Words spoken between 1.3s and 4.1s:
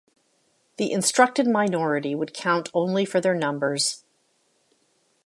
minority would count only for their numbers.